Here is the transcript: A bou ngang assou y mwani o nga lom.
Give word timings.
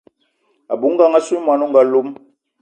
A 0.71 0.73
bou 0.79 0.89
ngang 0.93 1.15
assou 1.17 1.37
y 1.39 1.43
mwani 1.43 1.63
o 1.65 1.67
nga 1.69 1.81
lom. 1.91 2.07